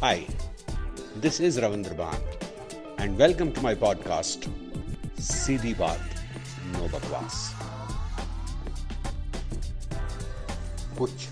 [0.00, 0.24] Hi,
[1.16, 2.20] this is Ravindra Ban,
[2.98, 4.46] and welcome to my podcast,
[5.16, 5.98] Seedhi Baat,
[6.74, 7.38] No Bakwas.
[11.00, 11.26] कुछ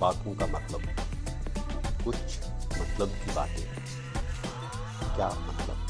[0.00, 0.88] बातों का मतलब
[2.04, 2.38] कुछ
[2.80, 3.62] मतलब की बातें
[5.14, 5.84] क्या मतलब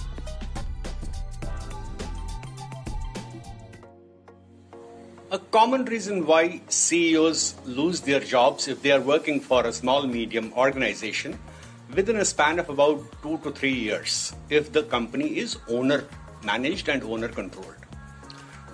[5.31, 10.15] A common reason why CEOs lose their jobs if they are working for a small
[10.21, 11.39] medium organization–
[11.95, 16.05] within a span of about two to three years if the company is owner
[16.45, 17.75] managed and owner controlled.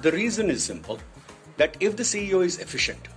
[0.01, 0.99] The reason is simple
[1.57, 3.09] that if the CEO is efficient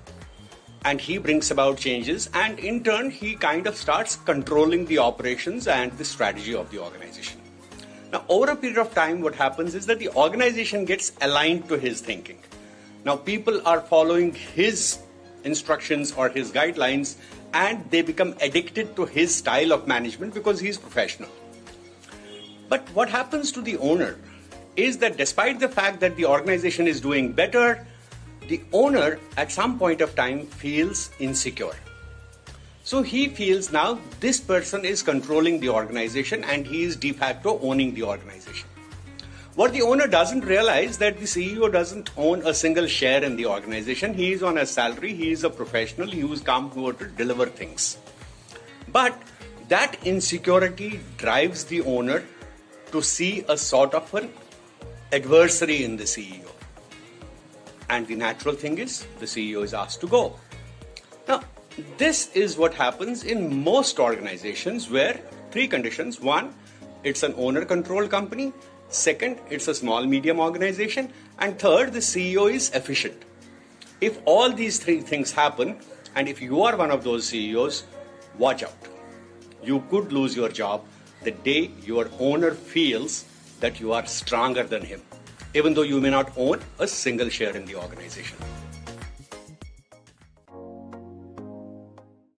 [0.84, 5.68] and he brings about changes, and in turn, he kind of starts controlling the operations
[5.68, 7.42] and the strategy of the organization.
[8.14, 11.80] Now, over a period of time, what happens is that the organization gets aligned to
[11.80, 12.38] his thinking.
[13.04, 15.00] Now, people are following his
[15.44, 17.16] instructions or his guidelines
[17.56, 21.30] and they become addicted to his style of management because he's professional.
[22.68, 24.18] But what happens to the owner
[24.76, 27.88] is that despite the fact that the organization is doing better,
[28.50, 31.76] the owner at some point of time feels insecure.
[32.84, 37.58] So he feels now this person is controlling the organization and he is de facto
[37.62, 38.68] owning the organization.
[39.56, 43.46] What the owner doesn't realize that the CEO doesn't own a single share in the
[43.46, 44.14] organization.
[44.14, 45.14] He is on a salary.
[45.14, 46.12] He is a professional.
[46.12, 47.98] He is come here to deliver things.
[48.92, 49.18] But
[49.70, 52.26] that insecurity drives the owner
[52.92, 54.30] to see a sort of an
[55.14, 56.52] adversary in the CEO.
[57.90, 60.38] And the natural thing is the CEO is asked to go.
[61.30, 61.44] Now,
[61.98, 66.20] this is what happens in most organizations where three conditions.
[66.20, 66.54] One,
[67.06, 68.52] it's an owner controlled company.
[68.90, 71.14] Second, it's a small medium organization.
[71.40, 73.24] And third, the CEO is efficient.
[74.02, 75.78] If all these three things happen,
[76.16, 77.86] and if you are one of those CEOs,
[78.40, 78.90] watch out.
[79.64, 80.84] You could lose your job
[81.22, 83.26] the day your owner feels
[83.60, 85.02] that you are stronger than him,
[85.54, 88.38] even though you may not own a single share in the organization.